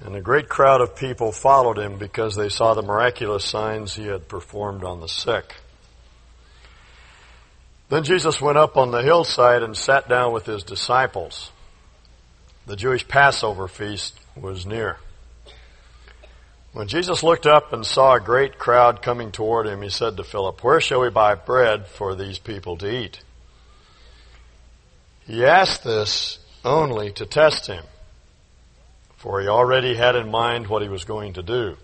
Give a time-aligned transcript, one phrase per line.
[0.00, 4.06] And a great crowd of people followed him because they saw the miraculous signs he
[4.06, 5.54] had performed on the sick.
[7.90, 11.50] Then Jesus went up on the hillside and sat down with his disciples.
[12.66, 14.98] The Jewish Passover feast was near.
[16.72, 20.24] When Jesus looked up and saw a great crowd coming toward him, he said to
[20.24, 23.20] Philip, Where shall we buy bread for these people to eat?
[25.26, 27.84] He asked this only to test him,
[29.20, 31.76] for he already had in mind what he was going to do.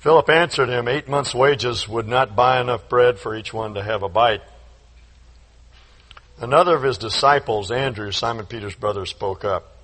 [0.00, 3.82] Philip answered him, Eight months' wages would not buy enough bread for each one to
[3.82, 4.42] have a bite.
[6.40, 9.76] Another of his disciples, Andrew, Simon Peter's brother, spoke up.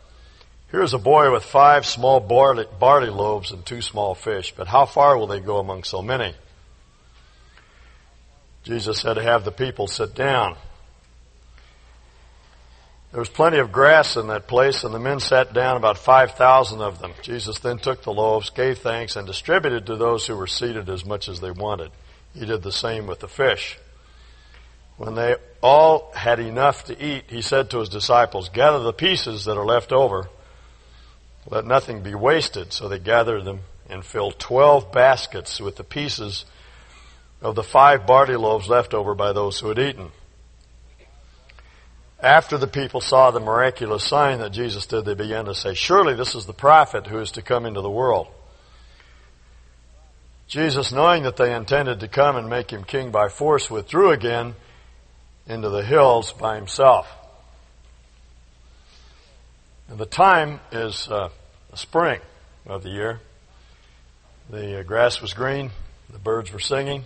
[0.73, 4.67] Here is a boy with five small barley, barley loaves and two small fish, but
[4.67, 6.35] how far will they go among so many?
[8.65, 10.57] Jesus said have the people sit down.
[13.17, 16.83] There was plenty of grass in that place, and the men sat down, about 5,000
[16.83, 17.15] of them.
[17.23, 21.03] Jesus then took the loaves, gave thanks, and distributed to those who were seated as
[21.03, 21.93] much as they wanted.
[22.35, 23.79] He did the same with the fish.
[24.99, 29.47] When they all had enough to eat, he said to his disciples, Gather the pieces
[29.47, 30.29] that are left over.
[31.49, 32.75] Let nothing be wasted.
[32.75, 36.45] So they gathered them and filled twelve baskets with the pieces
[37.41, 40.11] of the five barley loaves left over by those who had eaten.
[42.21, 46.15] After the people saw the miraculous sign that Jesus did, they began to say, Surely
[46.15, 48.29] this is the prophet who is to come into the world.
[50.49, 54.55] Jesus, knowing that they intended to come and make him king by force, withdrew again
[55.47, 57.07] into the hills by himself.
[59.89, 61.29] And the time is uh,
[61.71, 62.21] the spring
[62.65, 63.21] of the year.
[64.49, 65.71] The uh, grass was green,
[66.11, 67.05] the birds were singing,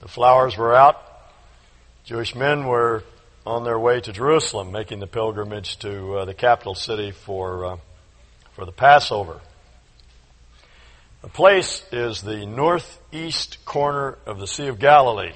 [0.00, 1.02] the flowers were out.
[2.04, 3.02] Jewish men were
[3.48, 7.76] on their way to Jerusalem, making the pilgrimage to uh, the capital city for uh,
[8.52, 9.40] for the Passover.
[11.22, 15.32] The place is the northeast corner of the Sea of Galilee,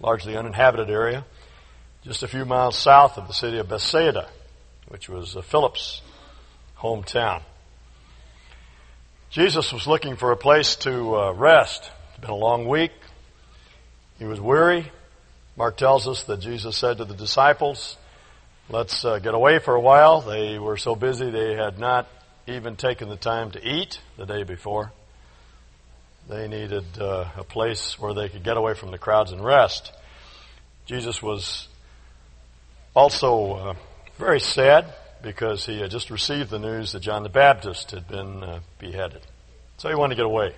[0.00, 1.24] largely uninhabited area
[2.04, 4.28] just a few miles south of the city of Bethsaida,
[4.88, 6.02] which was uh, Philip's
[6.78, 7.42] hometown.
[9.30, 11.90] Jesus was looking for a place to uh, rest.
[12.10, 12.92] It's been a long week.
[14.18, 14.92] He was weary.
[15.56, 17.96] Mark tells us that Jesus said to the disciples,
[18.68, 20.22] Let's uh, get away for a while.
[20.22, 22.08] They were so busy they had not
[22.46, 24.92] even taken the time to eat the day before.
[26.28, 29.92] They needed uh, a place where they could get away from the crowds and rest.
[30.86, 31.68] Jesus was
[32.94, 33.74] also, uh,
[34.18, 38.42] very sad because he had just received the news that John the Baptist had been
[38.42, 39.22] uh, beheaded.
[39.78, 40.54] So he wanted to get away.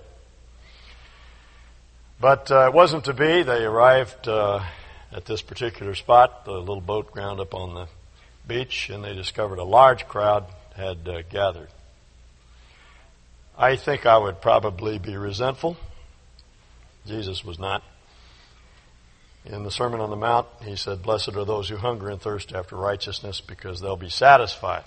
[2.21, 3.43] But uh, it wasn't to be.
[3.43, 4.65] They arrived uh,
[5.13, 7.89] at this particular spot, the little boat ground up on the
[8.47, 11.69] beach, and they discovered a large crowd had uh, gathered.
[13.59, 15.77] I think I would probably be resentful.
[17.07, 17.83] Jesus was not.
[19.47, 22.53] In the Sermon on the Mount, he said, Blessed are those who hunger and thirst
[22.53, 24.85] after righteousness because they'll be satisfied.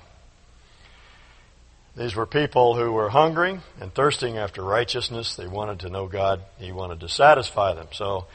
[1.95, 5.35] These were people who were hungering and thirsting after righteousness.
[5.35, 6.41] They wanted to know God.
[6.57, 7.87] He wanted to satisfy them.
[7.91, 8.27] So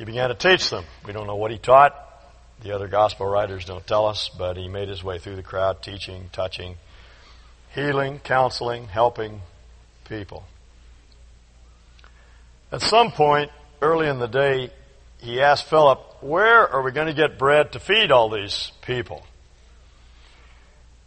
[0.00, 0.86] he began to teach them.
[1.06, 1.94] We don't know what he taught.
[2.62, 5.82] The other gospel writers don't tell us, but he made his way through the crowd,
[5.82, 6.76] teaching, touching,
[7.74, 9.42] healing, counseling, helping
[10.08, 10.44] people.
[12.72, 13.50] At some point
[13.82, 14.70] early in the day,
[15.18, 19.22] he asked Philip, Where are we going to get bread to feed all these people?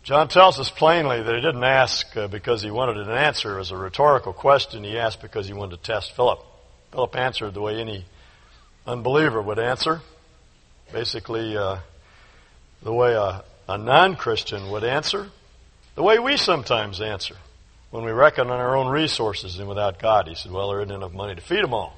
[0.04, 3.72] John tells us plainly that he didn't ask uh, because he wanted an answer as
[3.72, 4.84] a rhetorical question.
[4.84, 6.46] He asked because he wanted to test Philip.
[6.92, 8.06] Philip answered the way any
[8.86, 10.02] unbeliever would answer.
[10.92, 11.78] Basically, uh,
[12.82, 15.30] the way a, a non Christian would answer.
[15.96, 17.36] The way we sometimes answer
[17.92, 20.28] when we reckon on our own resources and without God.
[20.28, 21.98] He said, Well, there isn't enough money to feed them all.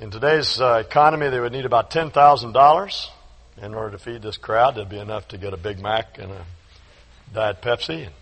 [0.00, 3.06] In today's uh, economy, they would need about $10,000
[3.62, 4.74] in order to feed this crowd.
[4.74, 6.44] That'd be enough to get a Big Mac and a
[7.32, 8.06] Diet Pepsi.
[8.06, 8.14] And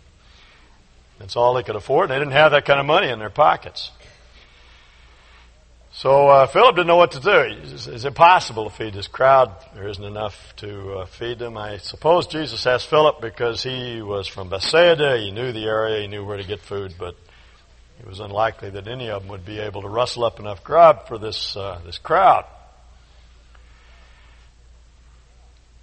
[1.18, 2.10] that's all they could afford.
[2.10, 3.90] And They didn't have that kind of money in their pockets.
[5.94, 7.38] So uh, Philip didn't know what to do.
[7.64, 9.54] It's, it's impossible to feed this crowd.
[9.74, 11.58] There isn't enough to uh, feed them.
[11.58, 15.18] I suppose Jesus asked Philip because he was from Bethsaida.
[15.18, 16.00] He knew the area.
[16.00, 16.94] He knew where to get food.
[16.98, 17.14] But
[18.00, 21.08] it was unlikely that any of them would be able to rustle up enough grub
[21.08, 22.46] for this, uh, this crowd.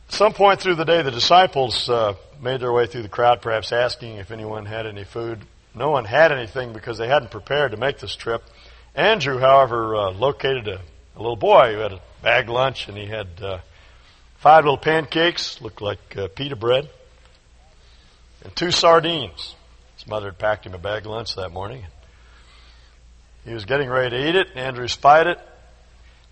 [0.08, 3.44] At some point through the day, the disciples uh, made their way through the crowd,
[3.44, 5.40] perhaps asking if anyone had any food.
[5.76, 8.42] No one had anything because they hadn't prepared to make this trip.
[8.95, 10.81] Andrew, however, uh, located a,
[11.15, 13.59] a, little boy who had a bag lunch, and he had uh,
[14.38, 16.89] five little pancakes, looked like uh, pita bread,
[18.44, 19.56] and two sardines.
[19.95, 21.86] His mother had packed him a bag lunch that morning.
[23.45, 24.50] He was getting ready to eat it.
[24.51, 25.39] and Andrew spied it,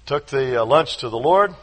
[0.05, 1.53] took the uh, lunch to the Lord,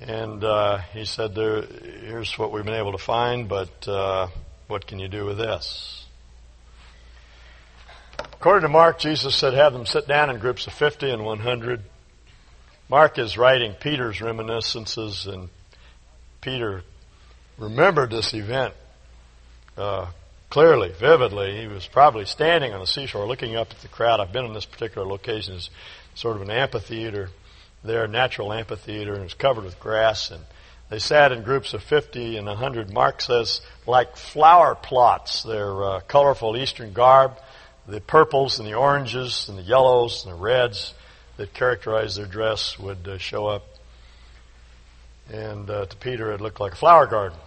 [0.00, 4.28] and uh, he said, "Here's what we've been able to find, but uh,
[4.66, 6.07] what can you do with this?"
[8.40, 11.40] According to Mark, Jesus said, "Have them sit down in groups of fifty and one
[11.40, 11.82] hundred.
[12.88, 15.48] Mark is writing Peter's reminiscences, and
[16.40, 16.84] Peter
[17.58, 18.74] remembered this event
[19.76, 20.06] uh,
[20.50, 21.60] clearly, vividly.
[21.60, 24.20] He was probably standing on the seashore looking up at the crowd.
[24.20, 25.54] I've been on this particular location.
[25.54, 25.70] It's
[26.14, 27.30] sort of an amphitheater
[27.82, 30.30] there, natural amphitheater, and it was covered with grass.
[30.30, 30.44] And
[30.90, 32.92] they sat in groups of 50 and 100.
[32.92, 35.42] Mark says, like flower plots.
[35.42, 37.32] Their uh, colorful Eastern garb,
[37.88, 40.92] the purples and the oranges and the yellows and the reds
[41.38, 43.64] that characterize their dress would uh, show up.
[45.32, 47.38] And uh, to Peter, it looked like a flower garden.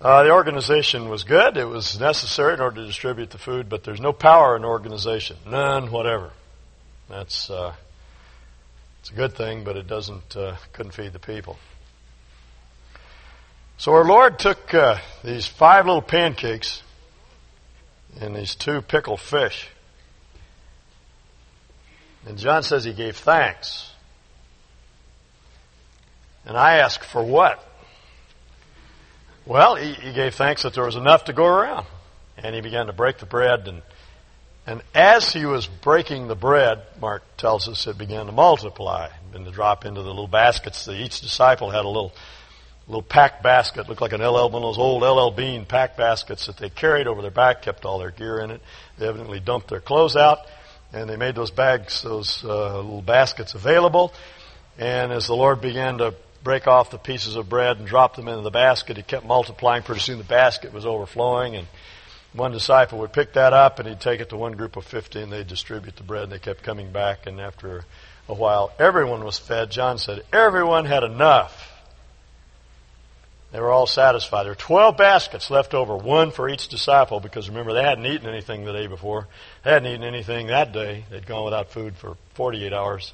[0.00, 1.56] Uh, the organization was good.
[1.56, 5.36] It was necessary in order to distribute the food, but there's no power in organization.
[5.46, 6.32] None, whatever.
[7.08, 7.72] That's uh,
[9.00, 11.56] it's a good thing, but it doesn't uh, couldn't feed the people.
[13.78, 16.82] So our Lord took uh, these five little pancakes
[18.20, 19.68] and these two pickled fish,
[22.26, 23.90] and John says he gave thanks.
[26.44, 27.64] And I ask for what?
[29.46, 31.86] Well, he, he gave thanks that there was enough to go around.
[32.36, 33.82] And he began to break the bread and
[34.66, 39.44] and as he was breaking the bread, Mark tells us it began to multiply and
[39.44, 40.84] to drop into the little baskets.
[40.84, 42.12] That each disciple had a little,
[42.86, 46.46] little pack basket, looked like an LL, one of those old LL Bean pack baskets
[46.46, 48.60] that they carried over their back, kept all their gear in it.
[48.98, 50.38] They evidently dumped their clothes out,
[50.92, 54.12] and they made those bags, those uh, little baskets available.
[54.78, 58.28] And as the Lord began to break off the pieces of bread and drop them
[58.28, 59.82] into the basket, He kept multiplying.
[59.82, 61.68] Pretty soon the basket was overflowing, and
[62.32, 65.20] one disciple would pick that up and he'd take it to one group of 50
[65.20, 67.84] and they'd distribute the bread and they kept coming back and after
[68.28, 69.70] a while everyone was fed.
[69.70, 71.71] John said everyone had enough.
[73.52, 74.44] They were all satisfied.
[74.44, 78.26] There were 12 baskets left over, one for each disciple because remember they hadn't eaten
[78.26, 79.28] anything the day before.
[79.62, 81.04] They hadn't eaten anything that day.
[81.10, 83.12] They'd gone without food for 48 hours.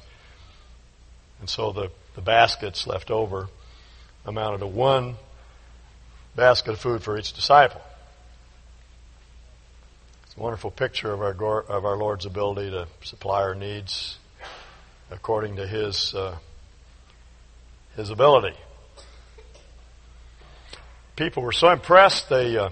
[1.41, 3.49] And so the, the baskets left over
[4.25, 5.15] amounted to one
[6.37, 7.81] basket of food for each disciple
[10.25, 14.17] It's a wonderful picture of our, of our Lord's ability to supply our needs
[15.11, 16.37] according to His, uh,
[17.97, 18.55] His ability.
[21.19, 22.69] People were so impressed, they, uh,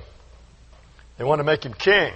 [1.18, 2.14] they wanted to make Him king,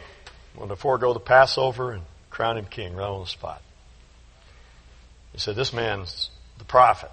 [0.55, 3.61] wanted to forego the Passover and crown Him king right on the spot.
[5.33, 7.11] He said, This man's the prophet,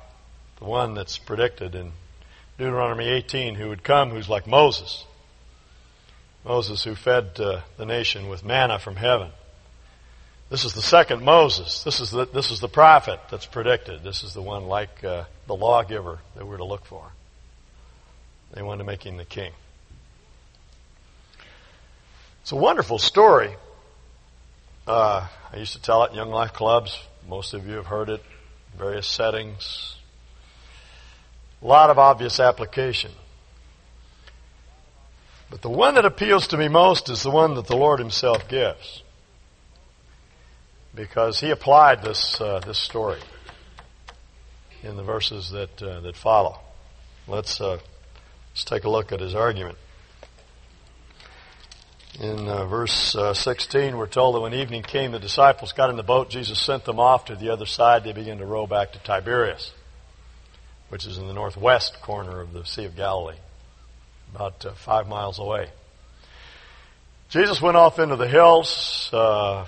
[0.61, 1.91] the one that's predicted in
[2.59, 5.05] Deuteronomy 18, who would come, who's like Moses.
[6.45, 9.31] Moses who fed uh, the nation with manna from heaven.
[10.49, 11.83] This is the second Moses.
[11.83, 14.05] This is the, this is the prophet that's predicted.
[14.05, 17.11] This is the one like uh, the lawgiver that we're to look for.
[18.53, 19.53] They want to make him the king.
[22.43, 23.55] It's a wonderful story.
[24.87, 26.99] Uh, I used to tell it in Young Life clubs.
[27.29, 28.23] Most of you have heard it
[28.73, 29.97] in various settings.
[31.61, 33.11] A lot of obvious application.
[35.51, 38.49] But the one that appeals to me most is the one that the Lord Himself
[38.49, 39.03] gives.
[40.95, 43.21] Because He applied this, uh, this story
[44.83, 46.61] in the verses that, uh, that follow.
[47.27, 47.79] Let's, uh,
[48.59, 49.79] let's take a look at His argument.
[52.19, 55.97] In uh, verse uh, 16, we're told that when evening came, the disciples got in
[55.97, 56.29] the boat.
[56.29, 58.03] Jesus sent them off to the other side.
[58.03, 59.71] They began to row back to Tiberias,
[60.89, 63.37] which is in the northwest corner of the Sea of Galilee
[64.35, 65.69] about uh, five miles away.
[67.29, 69.67] Jesus went off into the hills, uh,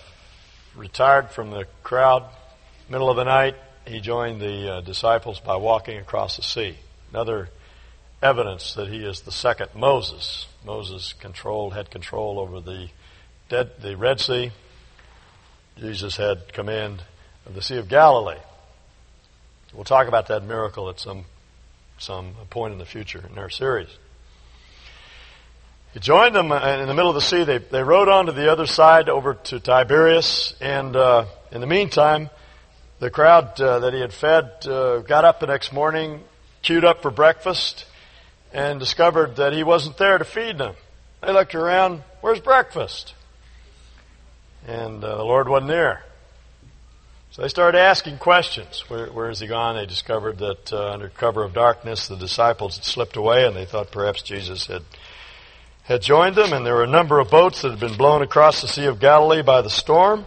[0.74, 2.24] retired from the crowd.
[2.88, 3.54] Middle of the night,
[3.86, 6.76] he joined the uh, disciples by walking across the sea.
[7.12, 7.50] Another
[8.22, 10.46] evidence that he is the second Moses.
[10.64, 12.88] Moses controlled, had control over the
[13.48, 14.52] dead, the Red Sea.
[15.78, 17.02] Jesus had command
[17.46, 18.40] of the Sea of Galilee.
[19.72, 21.24] We'll talk about that miracle at some
[22.00, 23.88] some point in the future in our series.
[25.92, 27.44] He joined them in the middle of the sea.
[27.44, 30.54] They, they rowed on to the other side over to Tiberias.
[30.60, 32.30] And uh, in the meantime,
[33.00, 36.22] the crowd uh, that he had fed uh, got up the next morning,
[36.62, 37.86] queued up for breakfast,
[38.52, 40.74] and discovered that he wasn't there to feed them.
[41.22, 43.14] They looked around, where's breakfast?
[44.66, 46.04] And uh, the Lord wasn't there.
[47.32, 48.84] So they started asking questions.
[48.88, 49.76] Where, where has he gone?
[49.76, 53.64] They discovered that uh, under cover of darkness, the disciples had slipped away, and they
[53.64, 54.82] thought perhaps Jesus had
[55.84, 56.52] had joined them.
[56.52, 59.00] And there were a number of boats that had been blown across the Sea of
[59.00, 60.24] Galilee by the storm,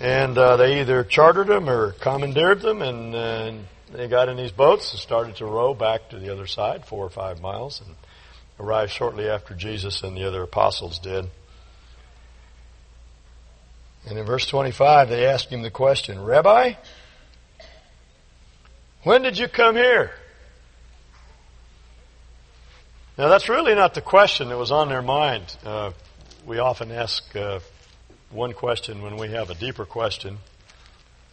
[0.00, 3.52] and uh, they either chartered them or commandeered them, and, uh,
[3.94, 7.06] they got in these boats and started to row back to the other side, four
[7.06, 7.94] or five miles, and
[8.58, 11.26] arrived shortly after Jesus and the other apostles did.
[14.08, 16.74] And in verse 25, they asked him the question, Rabbi,
[19.04, 20.10] when did you come here?
[23.16, 25.56] Now, that's really not the question that was on their mind.
[25.64, 25.92] Uh,
[26.44, 27.60] we often ask uh,
[28.30, 30.38] one question when we have a deeper question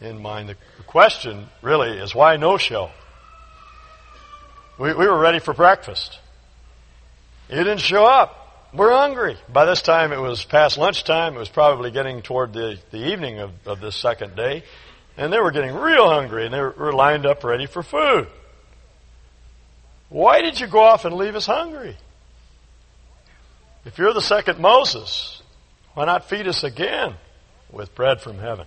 [0.02, 0.48] in mind.
[0.48, 0.56] The
[0.86, 2.90] question really is why no show?
[4.78, 6.18] We, we were ready for breakfast.
[7.48, 8.38] You didn't show up.
[8.74, 9.36] We're hungry.
[9.52, 11.36] By this time it was past lunchtime.
[11.36, 14.64] It was probably getting toward the, the evening of, of this second day.
[15.16, 18.28] And they were getting real hungry and they were, were lined up ready for food.
[20.08, 21.96] Why did you go off and leave us hungry?
[23.84, 25.42] If you're the second Moses,
[25.94, 27.14] why not feed us again
[27.70, 28.66] with bread from heaven?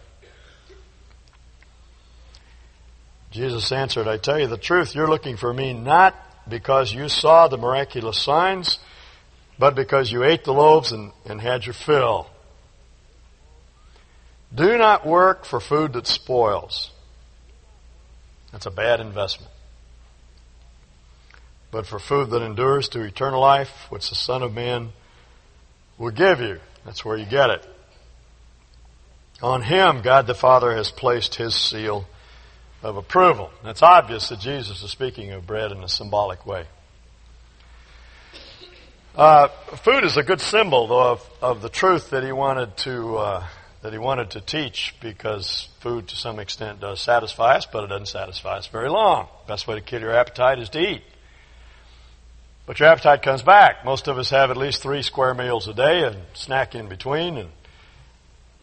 [3.36, 6.16] Jesus answered, I tell you the truth, you're looking for me not
[6.48, 8.80] because you saw the miraculous signs,
[9.60, 12.30] but because you ate the loaves and, and had your fill.
[14.54, 16.92] Do not work for food that spoils.
[18.54, 19.52] That's a bad investment.
[21.72, 24.94] But for food that endures to eternal life, which the Son of Man
[25.98, 26.62] will give you.
[26.86, 27.68] That's where you get it.
[29.42, 32.08] On him, God the Father has placed his seal
[32.86, 33.50] of approval.
[33.62, 36.68] And it's obvious that Jesus is speaking of bread in a symbolic way.
[39.16, 39.48] Uh,
[39.84, 43.48] food is a good symbol, though, of, of the truth that he wanted to uh,
[43.82, 47.88] that he wanted to teach, because food, to some extent, does satisfy us, but it
[47.88, 49.28] doesn't satisfy us very long.
[49.48, 51.04] Best way to kill your appetite is to eat.
[52.66, 53.86] But your appetite comes back.
[53.86, 57.38] Most of us have at least three square meals a day and snack in between,
[57.38, 57.50] and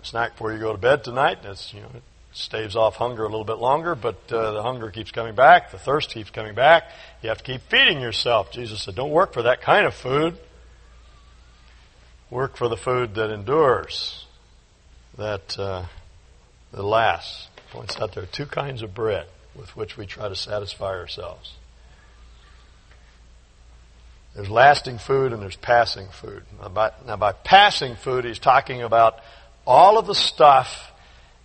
[0.02, 1.38] snack before you go to bed tonight.
[1.42, 1.88] That's you know
[2.32, 5.78] staves off hunger a little bit longer, but uh, the hunger keeps coming back, the
[5.78, 6.84] thirst keeps coming back.
[7.22, 8.50] You have to keep feeding yourself.
[8.50, 10.38] Jesus said, "Don't work for that kind of food.
[12.30, 14.24] Work for the food that endures,
[15.18, 15.86] that uh,
[16.72, 20.36] that lasts." Points out there are two kinds of bread with which we try to
[20.36, 21.54] satisfy ourselves.
[24.34, 26.44] There's lasting food and there's passing food.
[26.60, 29.20] Now by, now by passing food, he's talking about
[29.66, 30.91] all of the stuff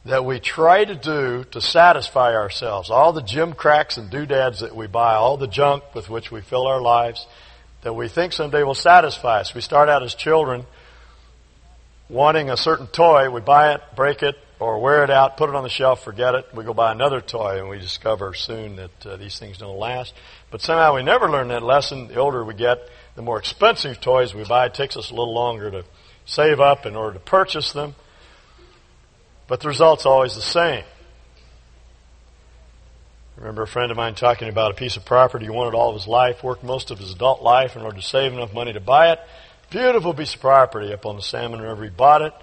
[0.07, 2.89] that we try to do to satisfy ourselves.
[2.89, 6.41] All the gym cracks and doodads that we buy, all the junk with which we
[6.41, 7.27] fill our lives
[7.81, 9.53] that we think someday will satisfy us.
[9.53, 10.65] We start out as children
[12.09, 13.29] wanting a certain toy.
[13.29, 16.35] We buy it, break it, or wear it out, put it on the shelf, forget
[16.35, 16.45] it.
[16.53, 20.13] We go buy another toy and we discover soon that uh, these things don't last.
[20.49, 22.07] But somehow we never learn that lesson.
[22.07, 22.79] The older we get,
[23.15, 24.65] the more expensive toys we buy.
[24.65, 25.85] It takes us a little longer to
[26.25, 27.95] save up in order to purchase them.
[29.47, 30.83] But the result's always the same.
[33.37, 35.89] I remember a friend of mine talking about a piece of property he wanted all
[35.89, 38.73] of his life, worked most of his adult life in order to save enough money
[38.73, 39.19] to buy it.
[39.69, 41.83] Beautiful piece of property up on the Salmon River.
[41.83, 42.33] He bought it,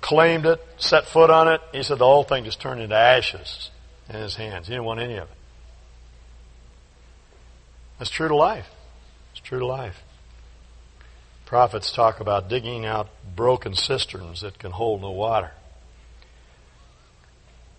[0.00, 1.60] claimed it, set foot on it.
[1.72, 3.70] He said the whole thing just turned into ashes
[4.08, 4.66] in his hands.
[4.66, 5.36] He didn't want any of it.
[7.98, 8.68] That's true to life.
[9.32, 10.02] It's true to life.
[11.48, 15.52] Prophets talk about digging out broken cisterns that can hold no water.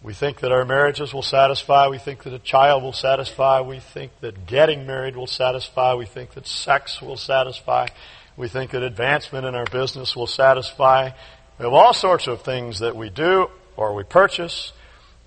[0.01, 1.87] We think that our marriages will satisfy.
[1.87, 3.61] We think that a child will satisfy.
[3.61, 5.93] We think that getting married will satisfy.
[5.93, 7.89] We think that sex will satisfy.
[8.35, 11.11] We think that advancement in our business will satisfy.
[11.59, 14.73] We have all sorts of things that we do or we purchase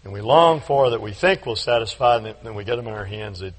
[0.02, 2.92] and we long for that we think will satisfy, and then we get them in
[2.92, 3.40] our hands.
[3.40, 3.54] It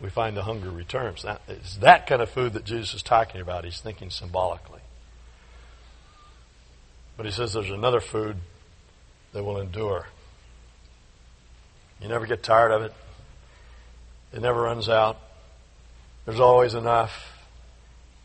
[0.00, 1.22] we find the hunger returns.
[1.22, 3.64] That, it's that kind of food that Jesus is talking about.
[3.64, 4.80] He's thinking symbolically.
[7.16, 8.36] But he says there's another food
[9.32, 10.06] that will endure.
[12.00, 12.94] You never get tired of it.
[14.32, 15.18] It never runs out.
[16.24, 17.36] There's always enough.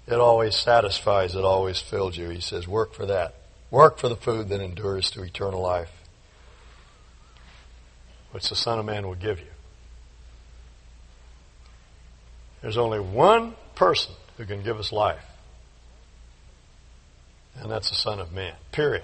[0.07, 1.35] It always satisfies.
[1.35, 2.29] It always fills you.
[2.29, 3.35] He says, work for that.
[3.69, 5.91] Work for the food that endures to eternal life,
[8.31, 9.54] which the Son of Man will give you.
[12.65, 15.23] There's only one person who can give us life.
[17.57, 18.55] And that's the Son of Man.
[18.71, 19.03] Period.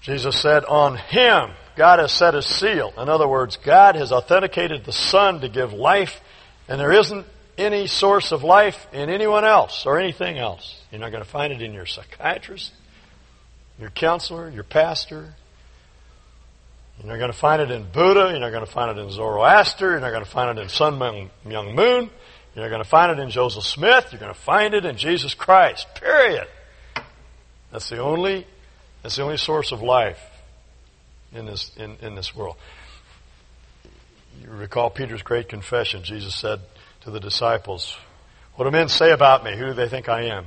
[0.00, 2.92] Jesus said, On Him God has set His seal.
[2.98, 6.20] In other words, God has authenticated the Son to give life,
[6.66, 10.80] and there isn't any source of life in anyone else or anything else.
[10.90, 12.72] You're not going to find it in your psychiatrist.
[13.78, 15.36] your counselor, your pastor.
[16.98, 18.30] You're not going to find it in Buddha.
[18.30, 19.90] You're not going to find it in Zoroaster.
[19.90, 22.10] You're not going to find it in Sun Myung Moon.
[22.54, 24.08] You're not going to find it in Joseph Smith.
[24.12, 25.86] You're going to find it in Jesus Christ.
[25.94, 26.48] Period.
[27.70, 28.46] That's the only,
[29.02, 30.20] that's the only source of life
[31.34, 32.56] in this, in, in this world.
[34.40, 36.02] You recall Peter's great confession.
[36.02, 36.60] Jesus said
[37.02, 37.96] to the disciples,
[38.54, 39.56] What do men say about me?
[39.56, 40.46] Who do they think I am?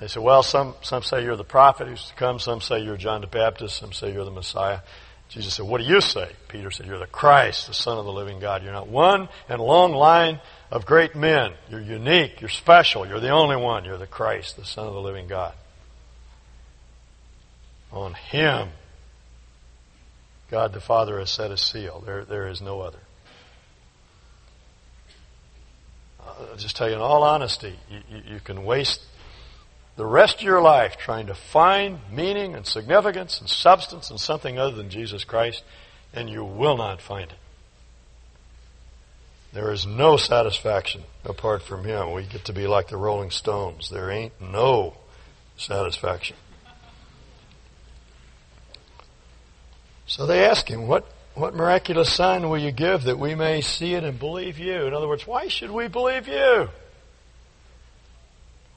[0.00, 2.38] They said, Well, some, some say you're the prophet who's to come.
[2.38, 3.76] Some say you're John the Baptist.
[3.78, 4.80] Some say you're the Messiah.
[5.28, 6.30] Jesus said, What do you say?
[6.48, 8.62] Peter said, You're the Christ, the Son of the living God.
[8.62, 10.40] You're not one in a long line
[10.70, 11.52] of great men.
[11.68, 12.40] You're unique.
[12.40, 13.06] You're special.
[13.06, 13.84] You're the only one.
[13.84, 15.54] You're the Christ, the Son of the living God.
[17.92, 18.68] On Him,
[20.50, 22.02] God the Father has set a seal.
[22.04, 22.98] There, there is no other.
[26.20, 29.00] I'll just tell you in all honesty, you, you, you can waste
[29.96, 34.58] the rest of your life trying to find meaning and significance and substance in something
[34.58, 35.62] other than Jesus Christ,
[36.12, 37.38] and you will not find it.
[39.52, 42.12] There is no satisfaction apart from Him.
[42.12, 43.88] We get to be like the Rolling Stones.
[43.88, 44.96] There ain't no
[45.56, 46.36] satisfaction.
[50.06, 53.94] So they ask him, what, what miraculous sign will you give that we may see
[53.94, 54.86] it and believe you?
[54.86, 56.68] In other words, why should we believe you?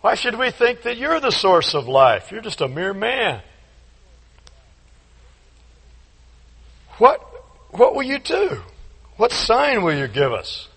[0.02, 2.32] Why should we think that you're the source of life?
[2.32, 3.42] You're just a mere man.
[6.98, 7.22] What,
[7.72, 8.62] what will you do?
[9.18, 10.68] What sign will you give us?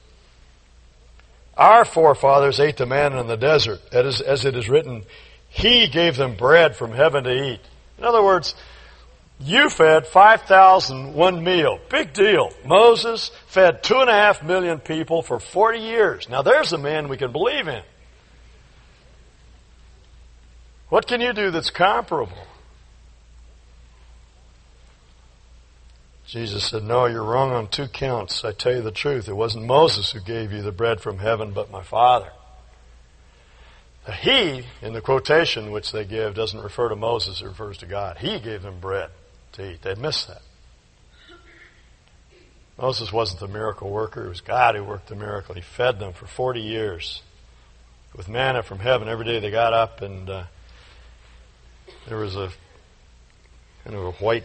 [1.56, 5.04] Our forefathers ate the manna in the desert, as, it is written,
[5.50, 7.60] He gave them bread from heaven to eat.
[7.98, 8.54] In other words,
[9.38, 11.78] you fed 5,000 one meal.
[11.90, 12.50] Big deal.
[12.64, 16.28] Moses fed two and a half million people for 40 years.
[16.28, 17.82] Now there's a man we can believe in.
[20.90, 22.46] What can you do that's comparable?
[26.26, 28.44] Jesus said, No, you're wrong on two counts.
[28.44, 29.28] I tell you the truth.
[29.28, 32.30] It wasn't Moses who gave you the bread from heaven, but my Father.
[34.06, 37.86] The he, in the quotation which they give, doesn't refer to Moses, it refers to
[37.86, 38.18] God.
[38.18, 39.10] He gave them bread
[39.52, 39.82] to eat.
[39.82, 40.42] They missed that.
[42.78, 44.24] Moses wasn't the miracle worker.
[44.24, 45.54] It was God who worked the miracle.
[45.54, 47.22] He fed them for 40 years
[48.16, 49.08] with manna from heaven.
[49.08, 50.44] Every day they got up and uh,
[52.10, 52.50] there was a
[53.84, 54.42] kind of a white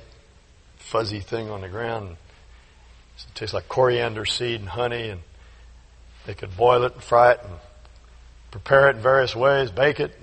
[0.78, 2.16] fuzzy thing on the ground.
[3.18, 5.22] It tastes like coriander seed and honey, and
[6.28, 7.54] they could boil it and fry it and
[8.52, 10.16] prepare it in various ways, bake it,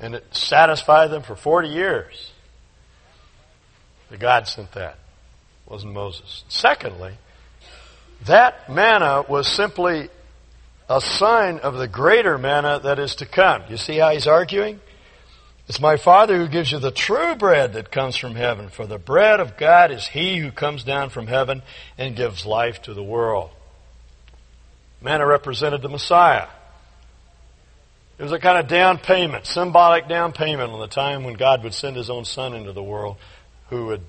[0.00, 2.32] and it satisfied them for 40 years.
[4.10, 4.98] The God sent that.
[5.66, 6.42] It wasn't Moses.
[6.48, 7.12] Secondly,
[8.26, 10.08] that manna was simply
[10.90, 13.62] a sign of the greater manna that is to come.
[13.68, 14.80] You see how he's arguing?
[15.66, 18.98] It's my Father who gives you the true bread that comes from heaven, for the
[18.98, 21.62] bread of God is He who comes down from heaven
[21.96, 23.50] and gives life to the world.
[25.00, 26.48] Manna represented the Messiah.
[28.18, 31.64] It was a kind of down payment, symbolic down payment on the time when God
[31.64, 33.16] would send His own Son into the world
[33.70, 34.02] who would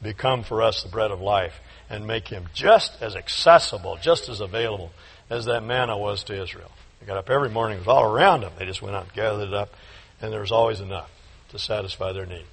[0.00, 4.40] become for us the bread of life and make Him just as accessible, just as
[4.40, 4.92] available
[5.28, 6.70] as that manna was to Israel.
[7.00, 8.52] They got up every morning, it was all around them.
[8.58, 9.74] They just went out and gathered it up
[10.20, 11.10] and there's always enough
[11.50, 12.46] to satisfy their need.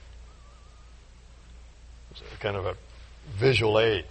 [2.12, 2.76] It was kind of a
[3.38, 4.06] visual aid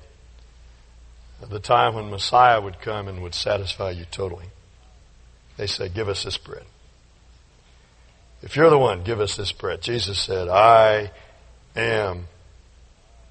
[1.48, 4.46] the time when Messiah would come and would satisfy you totally.
[5.56, 6.64] They said, Give us this bread.
[8.42, 9.82] If you're the one, give us this bread.
[9.82, 11.10] Jesus said, I
[11.74, 12.26] am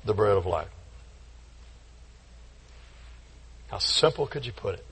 [0.04, 0.70] the bread of life.
[3.70, 4.86] How simple could you put it?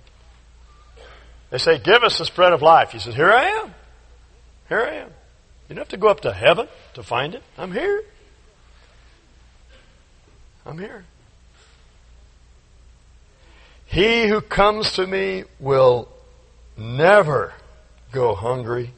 [1.50, 2.92] They say, Give us this bread of life.
[2.92, 3.74] He says, Here I am.
[4.70, 5.10] Here I am.
[5.74, 7.42] You don't have to go up to heaven to find it.
[7.58, 8.04] I'm here.
[10.68, 11.04] I'm here.
[13.88, 16.10] He who comes to me will
[16.78, 17.56] never
[18.12, 18.92] go hungry,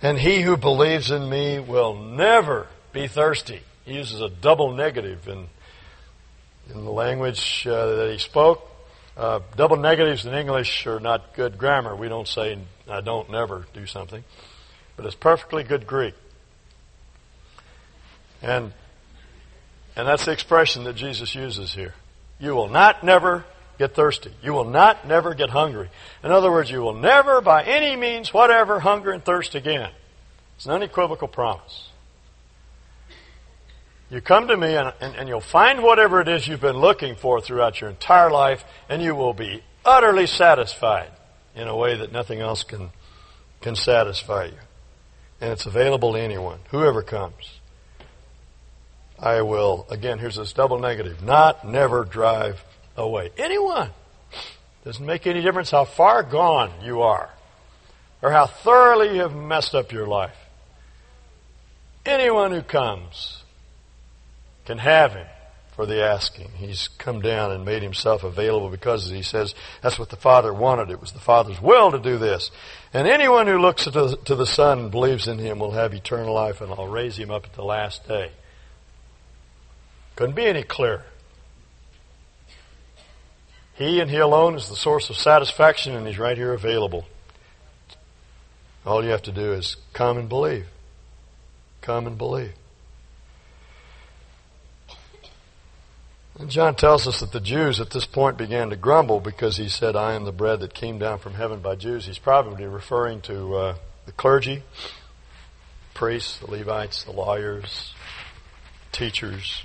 [0.00, 3.62] and he who believes in me will never be thirsty.
[3.84, 5.48] He uses a double negative in,
[6.72, 8.70] in the language uh, that he spoke.
[9.16, 11.96] Uh, double negatives in English are not good grammar.
[11.96, 12.56] We don't say,
[12.88, 14.22] I don't never do something
[15.02, 16.14] but it's perfectly good Greek.
[18.40, 18.72] And,
[19.96, 21.94] and that's the expression that Jesus uses here.
[22.38, 23.44] You will not never
[23.80, 24.30] get thirsty.
[24.44, 25.90] You will not never get hungry.
[26.22, 29.90] In other words, you will never, by any means whatever, hunger and thirst again.
[30.54, 31.88] It's an unequivocal promise.
[34.08, 37.16] You come to me and, and, and, you'll find whatever it is you've been looking
[37.16, 41.10] for throughout your entire life, and you will be utterly satisfied
[41.56, 42.90] in a way that nothing else can,
[43.62, 44.58] can satisfy you.
[45.42, 47.58] And it's available to anyone, whoever comes.
[49.18, 52.64] I will, again, here's this double negative, not never drive
[52.96, 53.30] away.
[53.36, 53.90] Anyone.
[54.84, 57.28] Doesn't make any difference how far gone you are
[58.22, 60.36] or how thoroughly you have messed up your life.
[62.06, 63.42] Anyone who comes
[64.64, 65.26] can have him
[65.74, 66.50] for the asking.
[66.56, 70.90] He's come down and made himself available because he says that's what the Father wanted.
[70.90, 72.50] It was the Father's will to do this.
[72.92, 75.94] And anyone who looks to the, to the Son and believes in him will have
[75.94, 78.32] eternal life, and I'll raise him up at the last day.
[80.16, 81.04] Couldn't be any clearer.
[83.74, 87.06] He and He alone is the source of satisfaction, and He's right here available.
[88.84, 90.66] All you have to do is come and believe.
[91.80, 92.52] Come and believe.
[96.38, 99.68] And John tells us that the Jews at this point began to grumble because he
[99.68, 102.06] said, I am the bread that came down from heaven by Jews.
[102.06, 103.74] He's probably referring to uh,
[104.06, 104.62] the clergy,
[105.94, 107.94] priests, the Levites, the lawyers,
[108.92, 109.62] teachers.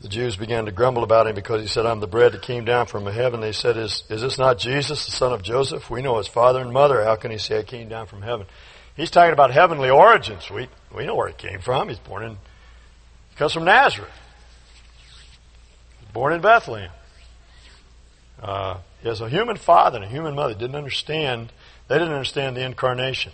[0.00, 2.64] The Jews began to grumble about him because he said, I'm the bread that came
[2.64, 3.40] down from heaven.
[3.40, 5.90] They said, is, is this not Jesus, the son of Joseph?
[5.90, 7.02] We know his father and mother.
[7.02, 8.46] How can he say I came down from heaven?
[8.96, 10.50] He's talking about heavenly origins.
[10.50, 11.88] We, we know where he came from.
[11.88, 12.36] He's born in,
[13.36, 14.10] comes from Nazareth.
[16.12, 16.90] Born in Bethlehem.
[18.40, 20.54] Uh, he has a human father and a human mother.
[20.54, 21.52] Didn't understand,
[21.88, 23.32] they didn't understand the incarnation.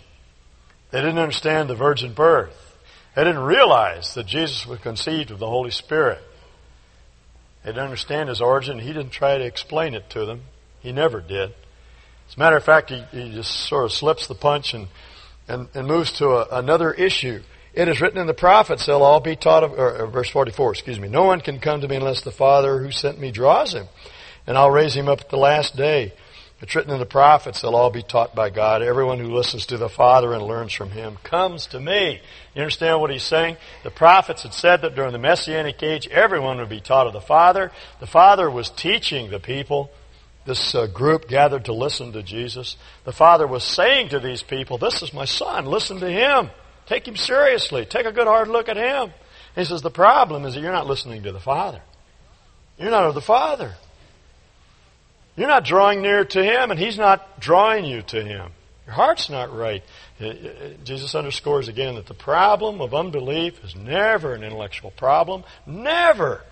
[0.91, 2.77] They didn't understand the virgin birth.
[3.15, 6.19] They didn't realize that Jesus was conceived of the Holy Spirit.
[7.63, 8.79] They didn't understand his origin.
[8.79, 10.41] He didn't try to explain it to them.
[10.79, 11.53] He never did.
[12.29, 14.87] As a matter of fact, he, he just sort of slips the punch and
[15.47, 17.41] and, and moves to a, another issue.
[17.73, 20.71] It is written in the prophets, they'll all be taught of, or, or verse 44,
[20.71, 23.73] excuse me, no one can come to me unless the Father who sent me draws
[23.73, 23.87] him,
[24.45, 26.13] and I'll raise him up at the last day.
[26.61, 28.83] It's written in the prophets, they'll all be taught by God.
[28.83, 32.21] Everyone who listens to the Father and learns from him comes to me.
[32.53, 33.57] You understand what he's saying?
[33.83, 37.21] The prophets had said that during the Messianic age, everyone would be taught of the
[37.21, 37.71] Father.
[37.99, 39.89] The Father was teaching the people
[40.45, 44.77] this uh, group gathered to listen to Jesus, the Father was saying to these people,
[44.77, 46.49] This is my Son, listen to Him.
[46.87, 47.85] Take Him seriously.
[47.85, 49.11] Take a good hard look at Him.
[49.55, 51.81] He says, The problem is that you're not listening to the Father.
[52.77, 53.75] You're not of the Father.
[55.35, 58.51] You're not drawing near to Him, and He's not drawing you to Him.
[58.85, 59.83] Your heart's not right.
[60.19, 60.33] Uh, uh,
[60.83, 65.43] Jesus underscores again that the problem of unbelief is never an intellectual problem.
[65.65, 66.43] Never.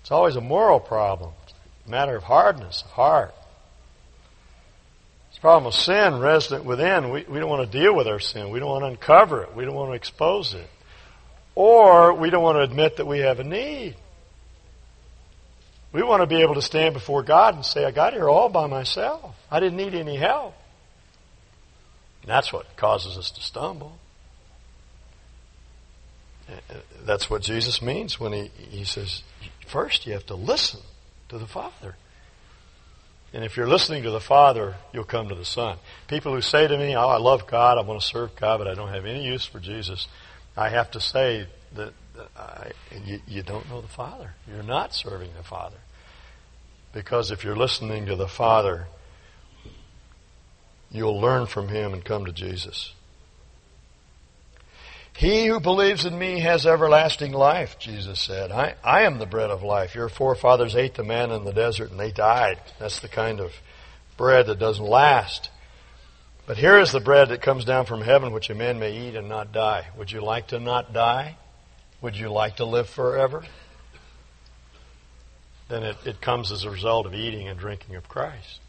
[0.00, 1.32] It's always a moral problem
[1.86, 3.34] a matter of hardness of heart.
[5.42, 7.10] Problem of sin resident within.
[7.10, 8.50] We, we don't want to deal with our sin.
[8.50, 9.56] We don't want to uncover it.
[9.56, 10.70] We don't want to expose it.
[11.56, 13.96] Or we don't want to admit that we have a need.
[15.92, 18.50] We want to be able to stand before God and say, I got here all
[18.50, 19.34] by myself.
[19.50, 20.54] I didn't need any help.
[22.22, 23.98] And that's what causes us to stumble.
[26.48, 26.74] Eh, eh,
[27.04, 29.24] that's what Jesus means when he, he says,
[29.66, 30.80] first you have to listen
[31.30, 31.96] to the Father.
[33.34, 35.78] And if you're listening to the Father, you'll come to the Son.
[36.06, 38.68] People who say to me, Oh, I love God, I want to serve God, but
[38.68, 40.06] I don't have any use for Jesus,
[40.56, 41.94] I have to say that,
[43.04, 44.34] you, you don't know the Father.
[44.46, 45.78] You're not serving the Father.
[46.92, 48.86] Because if you're listening to the Father,
[50.90, 52.92] you'll learn from Him and come to Jesus.
[55.14, 58.50] He who believes in me has everlasting life, Jesus said.
[58.50, 59.94] I, I am the bread of life.
[59.94, 62.58] Your forefathers ate the man in the desert and they died.
[62.78, 63.52] That's the kind of
[64.16, 65.50] bread that doesn't last.
[66.46, 69.14] But here is the bread that comes down from heaven, which a man may eat
[69.14, 69.88] and not die.
[69.96, 71.36] Would you like to not die?
[72.00, 73.44] Would you like to live forever?
[75.68, 78.60] Then it, it comes as a result of eating and drinking of Christ.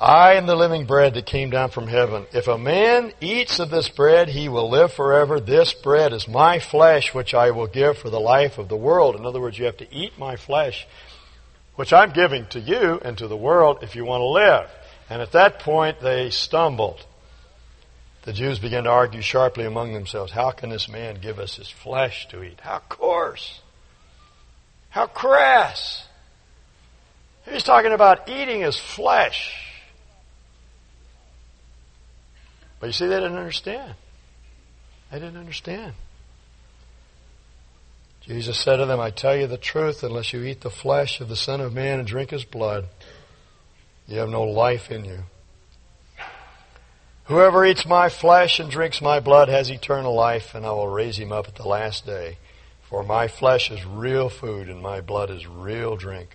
[0.00, 2.24] I am the living bread that came down from heaven.
[2.32, 5.40] If a man eats of this bread, he will live forever.
[5.40, 9.14] This bread is my flesh, which I will give for the life of the world.
[9.14, 10.88] In other words, you have to eat my flesh,
[11.76, 14.70] which I'm giving to you and to the world if you want to live.
[15.10, 17.04] And at that point, they stumbled.
[18.22, 20.32] The Jews began to argue sharply among themselves.
[20.32, 22.60] How can this man give us his flesh to eat?
[22.62, 23.60] How coarse!
[24.88, 26.06] How crass!
[27.44, 29.69] He's talking about eating his flesh.
[32.80, 33.94] But you see, they didn't understand.
[35.12, 35.92] They didn't understand.
[38.22, 41.28] Jesus said to them, I tell you the truth, unless you eat the flesh of
[41.28, 42.86] the Son of Man and drink his blood,
[44.06, 45.20] you have no life in you.
[47.24, 51.16] Whoever eats my flesh and drinks my blood has eternal life, and I will raise
[51.16, 52.38] him up at the last day.
[52.88, 56.30] For my flesh is real food, and my blood is real drink.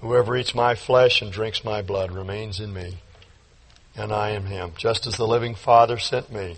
[0.00, 2.98] Whoever eats my flesh and drinks my blood remains in me,
[3.96, 6.56] and I am him, just as the living Father sent me.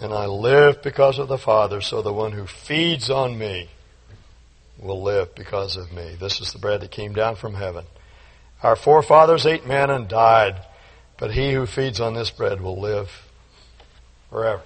[0.00, 3.70] And I live because of the Father, so the one who feeds on me
[4.78, 6.16] will live because of me.
[6.20, 7.84] This is the bread that came down from heaven.
[8.62, 10.56] Our forefathers ate manna and died,
[11.18, 13.10] but he who feeds on this bread will live
[14.30, 14.62] forever.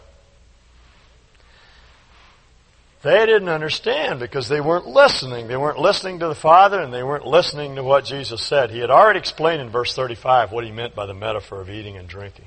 [3.03, 5.49] They didn't understand because they weren't listening.
[5.49, 8.71] They weren't listening to the Father and they weren't listening to what Jesus said.
[8.71, 11.97] He had already explained in verse 35 what he meant by the metaphor of eating
[11.97, 12.45] and drinking.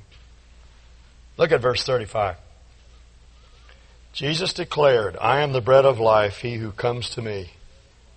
[1.37, 2.35] Look at verse 35.
[4.13, 6.37] Jesus declared, I am the bread of life.
[6.37, 7.49] He who comes to me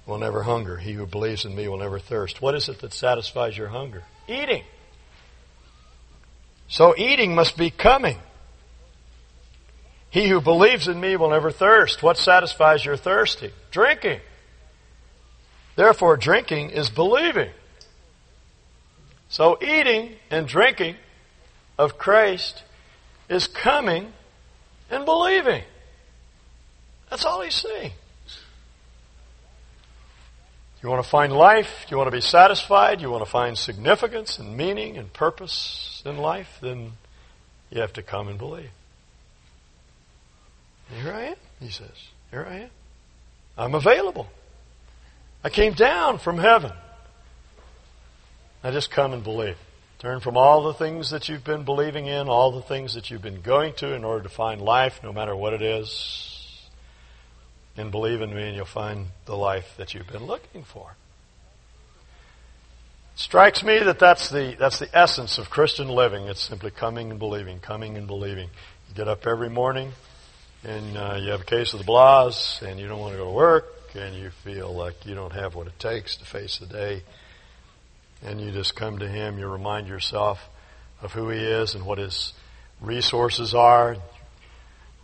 [0.05, 0.77] will never hunger.
[0.77, 2.43] He who believes in me will never thirst.
[2.43, 4.05] What is it that satisfies your hunger?
[4.29, 4.65] Eating.
[6.69, 8.19] So eating must be coming.
[10.17, 12.03] He who believes in me will never thirst.
[12.03, 13.53] What satisfies your thirsty?
[13.71, 14.21] Drinking.
[15.75, 17.51] Therefore, drinking is believing.
[19.29, 20.97] So eating and drinking
[21.77, 22.63] of Christ
[23.29, 24.11] is coming
[24.89, 25.65] and believing.
[27.11, 27.93] That's all he's saying.
[30.83, 31.85] You want to find life?
[31.91, 33.03] You want to be satisfied?
[33.03, 36.57] You want to find significance and meaning and purpose in life?
[36.63, 36.93] Then
[37.69, 38.71] you have to come and believe.
[40.89, 42.09] Here I am, he says.
[42.31, 42.71] Here I am.
[43.59, 44.29] I'm available.
[45.43, 46.73] I came down from heaven.
[48.63, 49.57] I just come and believe.
[49.99, 53.23] Turn from all the things that you've been believing in, all the things that you've
[53.23, 56.69] been going to in order to find life, no matter what it is.
[57.77, 60.97] And believe in me, and you'll find the life that you've been looking for.
[63.15, 66.27] It strikes me that that's the, that's the essence of Christian living.
[66.27, 68.51] It's simply coming and believing, coming and believing.
[68.89, 69.93] You get up every morning,
[70.67, 73.27] and uh, you have a case of the blahs, and you don't want to go
[73.27, 76.67] to work, and you feel like you don't have what it takes to face the
[76.67, 77.05] day,
[78.25, 80.41] and you just come to Him, you remind yourself
[81.01, 82.33] of who He is and what His
[82.81, 83.97] resources are,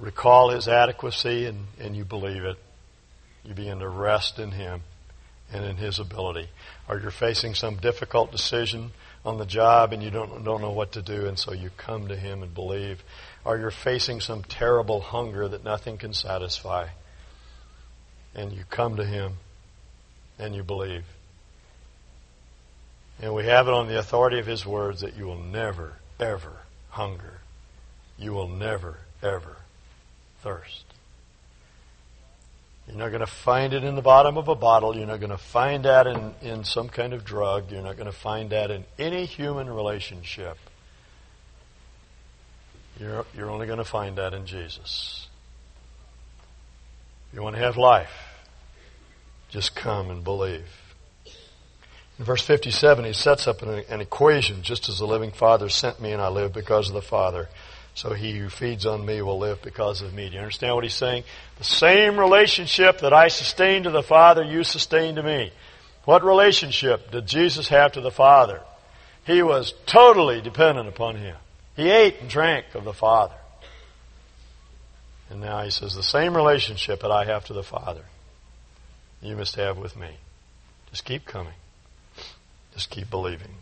[0.01, 2.57] recall His adequacy, and, and you believe it.
[3.44, 4.83] You begin to rest in Him
[5.53, 6.48] and in His ability.
[6.88, 8.90] Or you're facing some difficult decision
[9.24, 12.08] on the job and you don't, don't know what to do, and so you come
[12.08, 13.02] to Him and believe
[13.44, 16.88] or you're facing some terrible hunger that nothing can satisfy,
[18.35, 19.35] and you come to Him
[20.38, 21.04] and you believe.
[23.20, 26.61] And we have it on the authority of His words that you will never, ever
[26.90, 27.40] hunger.
[28.18, 29.56] You will never, ever
[30.42, 30.85] thirst.
[32.88, 34.96] You're not going to find it in the bottom of a bottle.
[34.96, 37.70] You're not going to find that in, in some kind of drug.
[37.70, 40.58] You're not going to find that in any human relationship.
[42.98, 45.28] You're, you're only going to find that in Jesus.
[47.32, 48.12] You want to have life,
[49.48, 50.66] just come and believe.
[52.18, 56.00] In verse 57, he sets up an, an, equation just as the living Father sent
[56.00, 57.48] me and I live because of the Father.
[57.94, 60.28] So he who feeds on me will live because of me.
[60.28, 61.24] Do you understand what he's saying?
[61.59, 65.52] The same relationship that I sustain to the Father, you sustain to me.
[66.05, 68.61] What relationship did Jesus have to the Father?
[69.24, 71.37] He was totally dependent upon him.
[71.76, 73.35] He ate and drank of the Father.
[75.31, 78.05] And now he says, the same relationship that I have to the Father,
[79.22, 80.11] you must have with me.
[80.90, 81.55] Just keep coming.
[82.74, 83.55] Just keep believing.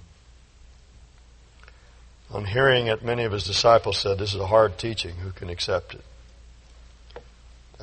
[2.33, 5.17] On hearing it, many of his disciples said, This is a hard teaching.
[5.17, 6.05] Who can accept it?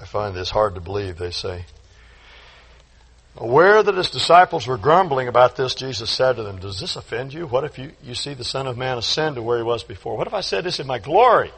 [0.02, 1.66] I find this hard to believe, they say.
[3.36, 7.34] Aware that his disciples were grumbling about this, Jesus said to them, Does this offend
[7.34, 7.46] you?
[7.46, 10.18] What if you, you see the Son of Man ascend to where he was before?
[10.18, 11.52] What if I said this in my glory?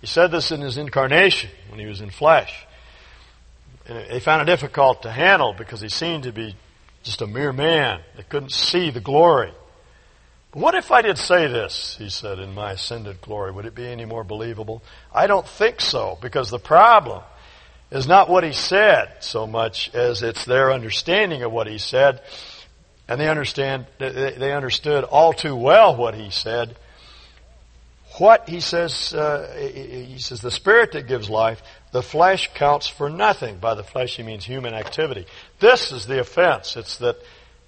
[0.00, 2.66] He said this in his incarnation when he was in flesh.
[3.88, 6.54] And they found it difficult to handle because he seemed to be
[7.02, 8.00] just a mere man.
[8.16, 9.52] They couldn't see the glory.
[10.56, 13.52] What if I did say this, he said, in my ascended glory?
[13.52, 14.82] Would it be any more believable?
[15.12, 17.22] I don't think so, because the problem
[17.90, 22.22] is not what he said so much as it's their understanding of what he said.
[23.06, 26.74] And they understand, they understood all too well what he said.
[28.16, 31.60] What he says, uh, he says, the spirit that gives life,
[31.92, 33.58] the flesh counts for nothing.
[33.58, 35.26] By the flesh he means human activity.
[35.60, 36.78] This is the offense.
[36.78, 37.16] It's that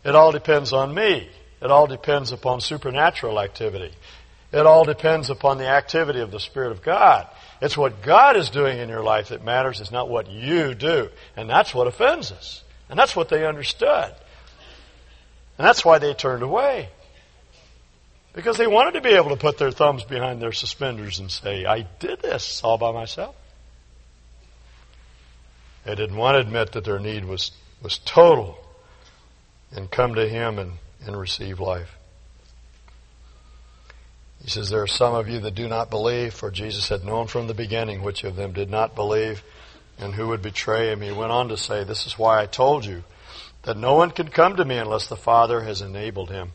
[0.05, 1.29] it all depends on me.
[1.61, 3.92] It all depends upon supernatural activity.
[4.53, 7.27] It all depends upon the activity of the Spirit of God.
[7.61, 9.81] It's what God is doing in your life that matters.
[9.81, 11.11] It's not what you do.
[11.37, 12.62] And that's what offends us.
[12.88, 14.14] And that's what they understood.
[15.59, 16.88] And that's why they turned away.
[18.33, 21.66] Because they wanted to be able to put their thumbs behind their suspenders and say,
[21.66, 23.35] I did this all by myself.
[25.85, 27.51] They didn't want to admit that their need was,
[27.83, 28.57] was total
[29.73, 30.73] and come to Him and,
[31.05, 31.97] and receive life.
[34.43, 37.27] He says, There are some of you that do not believe, for Jesus had known
[37.27, 39.43] from the beginning which of them did not believe
[39.99, 41.01] and who would betray him.
[41.01, 43.03] He went on to say, This is why I told you
[43.63, 46.53] that no one can come to me unless the Father has enabled him.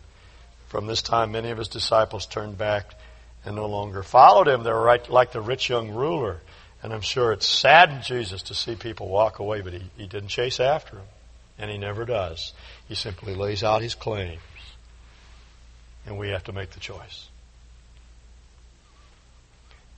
[0.67, 2.95] From this time, many of his disciples turned back
[3.45, 4.63] and no longer followed him.
[4.63, 6.39] They were right, like the rich young ruler.
[6.81, 10.29] And I'm sure it saddened Jesus to see people walk away, but he, he didn't
[10.29, 11.05] chase after them.
[11.57, 12.53] And he never does.
[12.87, 14.41] He simply lays out his claims.
[16.05, 17.27] And we have to make the choice.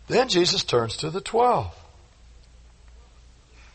[0.08, 1.74] Then Jesus turns to the twelve.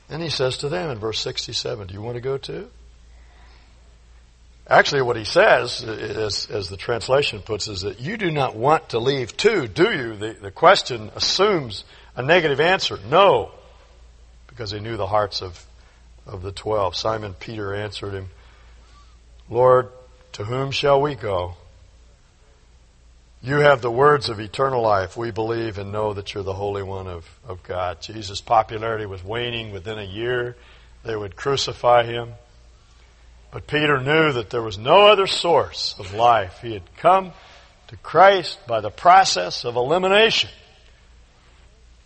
[0.08, 2.68] And he says to them in verse 67, Do you want to go too?
[4.68, 8.90] Actually, what he says, as, as the translation puts, is that you do not want
[8.90, 10.16] to leave too, do you?
[10.16, 12.98] The, the question assumes a negative answer.
[13.08, 13.50] No.
[14.46, 15.64] Because he knew the hearts of,
[16.30, 16.96] of the twelve.
[16.96, 18.28] Simon Peter answered him,
[19.48, 19.88] Lord,
[20.32, 21.54] to whom shall we go?
[23.42, 25.16] You have the words of eternal life.
[25.16, 28.00] We believe and know that you're the Holy One of, of God.
[28.00, 29.72] Jesus' popularity was waning.
[29.72, 30.56] Within a year,
[31.04, 32.34] they would crucify him.
[33.50, 36.60] But Peter knew that there was no other source of life.
[36.60, 37.32] He had come
[37.88, 40.50] to Christ by the process of elimination.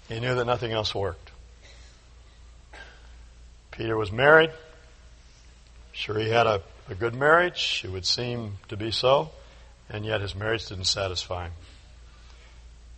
[0.08, 1.23] He knew that nothing else worked.
[3.76, 4.50] Peter was married.
[5.92, 7.82] Sure, he had a, a good marriage.
[7.84, 9.30] It would seem to be so
[9.88, 11.52] and yet his marriage didn't satisfy him.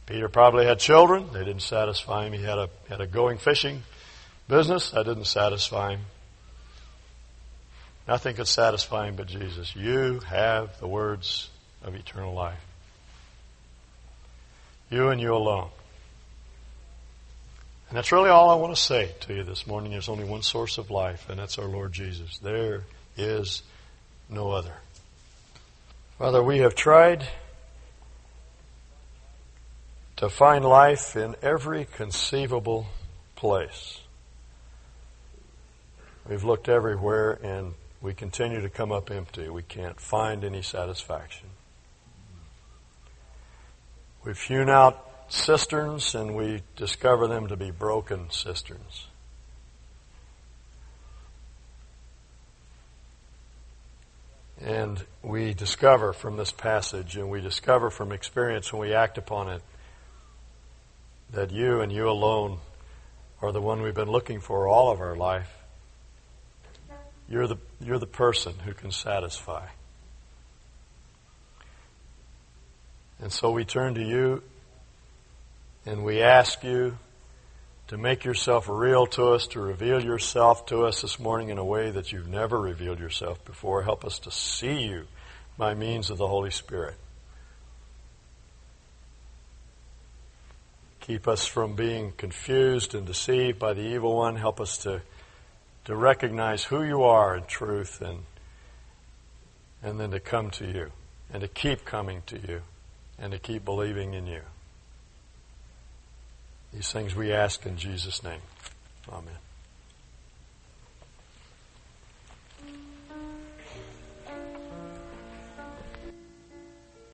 [0.06, 2.32] Peter probably had children, they didn't satisfy him.
[2.32, 3.82] He had a, had a going fishing
[4.48, 6.00] business, that didn't satisfy him.
[8.06, 9.74] Nothing could satisfy him but Jesus.
[9.74, 11.50] You have the words
[11.82, 12.60] of eternal life.
[14.90, 15.70] You and you alone.
[17.88, 19.92] And that's really all I want to say to you this morning.
[19.92, 22.38] There's only one source of life, and that's our Lord Jesus.
[22.38, 22.84] There
[23.16, 23.62] is
[24.28, 24.74] no other.
[26.18, 27.26] Father, we have tried
[30.16, 32.86] to find life in every conceivable
[33.36, 34.00] place.
[36.28, 39.48] We've looked everywhere and we continue to come up empty.
[39.48, 41.48] We can't find any satisfaction.
[44.24, 49.08] We've hewn out cisterns and we discover them to be broken cisterns.
[54.60, 59.50] And we discover from this passage and we discover from experience when we act upon
[59.50, 59.62] it
[61.32, 62.58] that you and you alone
[63.42, 65.52] are the one we've been looking for all of our life.
[67.28, 69.66] You're the, you're the person who can satisfy.
[73.20, 74.42] And so we turn to you
[75.86, 76.98] and we ask you
[77.88, 81.64] to make yourself real to us, to reveal yourself to us this morning in a
[81.64, 83.84] way that you've never revealed yourself before.
[83.84, 85.06] Help us to see you
[85.56, 86.96] by means of the Holy Spirit.
[91.00, 94.34] Keep us from being confused and deceived by the evil one.
[94.34, 95.02] Help us to,
[95.84, 98.18] to recognize who you are in truth and,
[99.84, 100.90] and then to come to you
[101.32, 102.62] and to keep coming to you
[103.20, 104.42] and to keep believing in you.
[106.76, 108.42] These things we ask in Jesus' name.
[109.10, 109.45] Amen.